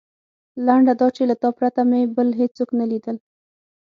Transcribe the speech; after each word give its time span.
لنډه 0.65 0.93
دا 1.01 1.07
چې 1.15 1.23
له 1.29 1.35
تا 1.41 1.49
پرته 1.57 1.81
مې 1.89 2.01
بل 2.15 2.29
هېڅوک 2.39 2.69
نه 2.79 2.85
لیدل. 2.91 3.17